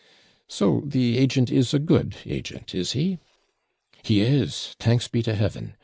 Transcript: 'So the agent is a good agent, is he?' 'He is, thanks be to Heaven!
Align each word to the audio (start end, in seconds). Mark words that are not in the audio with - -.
'So 0.47 0.81
the 0.83 1.19
agent 1.19 1.51
is 1.51 1.75
a 1.75 1.77
good 1.77 2.15
agent, 2.25 2.73
is 2.73 2.93
he?' 2.93 3.19
'He 4.01 4.21
is, 4.21 4.75
thanks 4.79 5.07
be 5.07 5.21
to 5.21 5.35
Heaven! 5.35 5.75